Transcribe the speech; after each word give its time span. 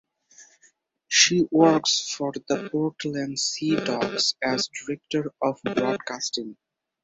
She 1.09 1.45
works 1.51 2.09
for 2.17 2.31
the 2.31 2.67
Portland 2.71 3.37
Sea 3.39 3.75
Dogs 3.75 4.33
as 4.41 4.67
Director 4.69 5.31
of 5.43 5.61
Broadcasting. 5.63 6.57